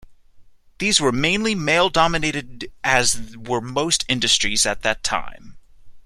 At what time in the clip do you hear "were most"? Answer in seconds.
3.37-4.03